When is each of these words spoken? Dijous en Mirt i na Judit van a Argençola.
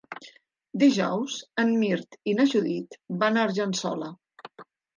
Dijous 0.83 1.35
en 1.65 1.75
Mirt 1.83 2.19
i 2.33 2.37
na 2.39 2.47
Judit 2.55 2.99
van 3.25 3.39
a 3.43 3.47
Argençola. 3.51 4.13